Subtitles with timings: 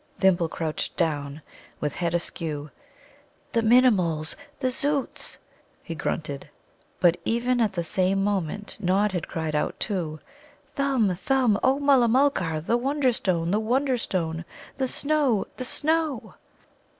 [0.17, 1.43] Thimble crouched down,
[1.79, 2.71] with head askew.
[3.53, 5.37] "The Minimuls, the Zōōts!"
[5.83, 6.49] he grunted.
[6.99, 10.19] But even at the same moment Nod had cried out too.
[10.73, 13.51] "Thumb, Thumb, O Mulla mulgar, the Wonderstone!
[13.51, 14.43] the Wonderstone!
[14.75, 16.33] the snow, the snow!"